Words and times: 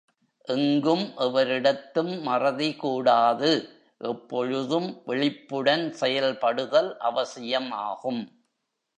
எங்கும் 0.47 1.03
எவரிடத்தும் 1.17 2.21
மறதி 2.21 2.69
கூடாது 2.75 3.51
எப்பொழுதும் 3.97 5.01
விழிப்புடன் 5.05 5.93
செயல்படுதல் 5.93 6.97
அவசியம் 6.97 7.71
ஆகும். 7.71 8.21